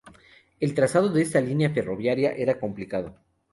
[0.59, 3.19] El trazado de esta línea ferroviaria era complicado.